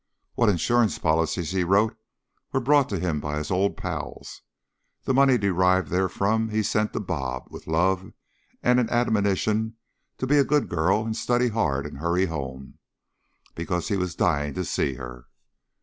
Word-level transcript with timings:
What 0.33 0.49
insurance 0.49 0.97
policies 0.97 1.51
he 1.51 1.63
wrote 1.63 1.95
were 2.51 2.59
brought 2.59 2.89
to 2.89 2.99
him 2.99 3.19
by 3.19 3.37
his 3.37 3.51
old 3.51 3.77
pals; 3.77 4.41
the 5.03 5.13
money 5.13 5.37
derived 5.37 5.89
there 5.89 6.09
from 6.09 6.49
he 6.49 6.63
sent 6.63 6.89
on 6.89 6.93
to 6.93 6.99
"Bob" 7.01 7.43
with 7.51 7.67
love 7.67 8.11
and 8.63 8.79
an 8.79 8.89
admonition 8.89 9.75
to 10.17 10.25
be 10.25 10.39
a 10.39 10.43
good 10.43 10.69
girl 10.69 11.05
and 11.05 11.15
study 11.15 11.49
hard 11.49 11.85
and 11.85 11.99
hurry 11.99 12.25
home, 12.25 12.79
because 13.53 13.89
he 13.89 13.95
was 13.95 14.15
dying 14.15 14.55
to 14.55 14.65
see 14.65 14.95
her. 14.95 15.27